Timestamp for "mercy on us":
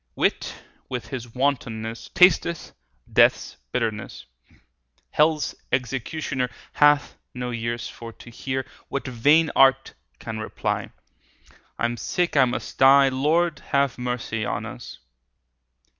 13.99-14.97